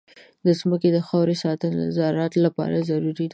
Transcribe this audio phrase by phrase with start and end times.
[0.45, 3.27] د ځمکې د خاورې ساتنه د زراعت لپاره ضروري ده.